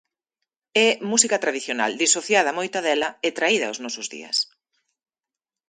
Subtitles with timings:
[0.85, 4.37] É música tradicional disociada moita dela e traída aos noso días.